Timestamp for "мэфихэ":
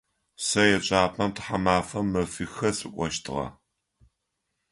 2.13-2.69